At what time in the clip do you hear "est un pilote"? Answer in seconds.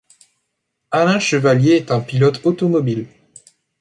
1.75-2.41